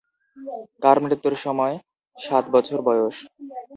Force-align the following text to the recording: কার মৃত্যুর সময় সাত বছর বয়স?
কার 0.83 0.97
মৃত্যুর 1.03 1.35
সময় 1.37 1.75
সাত 2.17 2.45
বছর 2.53 2.77
বয়স? 2.87 3.17